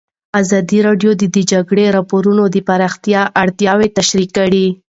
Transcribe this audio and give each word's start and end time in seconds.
ازادي 0.39 0.79
راډیو 0.87 1.11
د 1.17 1.23
د 1.35 1.37
جګړې 1.51 1.85
راپورونه 1.97 2.43
د 2.49 2.57
پراختیا 2.67 3.21
اړتیاوې 3.43 3.87
تشریح 3.97 4.29
کړي. 4.37 4.67